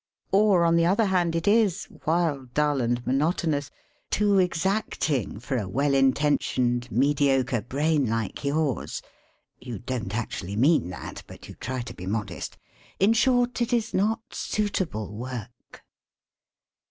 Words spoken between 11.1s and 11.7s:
but you